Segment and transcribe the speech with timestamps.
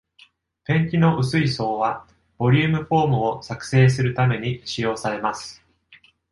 [0.65, 2.07] ペンキの薄い層は、
[2.39, 5.63] ボリュームフォームを作成するために使用されます。